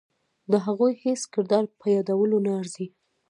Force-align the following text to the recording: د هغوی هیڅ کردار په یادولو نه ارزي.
د 0.51 0.53
هغوی 0.65 0.93
هیڅ 1.03 1.21
کردار 1.33 1.63
په 1.79 1.85
یادولو 1.95 2.37
نه 2.45 2.51
ارزي. 2.59 2.87